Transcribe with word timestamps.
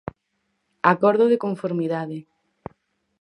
Acordo 0.93 1.25
de 1.31 1.41
conformidade. 1.45 2.17